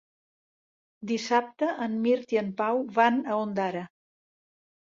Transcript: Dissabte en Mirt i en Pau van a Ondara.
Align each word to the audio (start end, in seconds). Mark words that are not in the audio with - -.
Dissabte 1.11 1.69
en 1.87 1.99
Mirt 2.07 2.33
i 2.37 2.39
en 2.43 2.51
Pau 2.63 2.81
van 2.97 3.23
a 3.35 3.39
Ondara. 3.45 3.85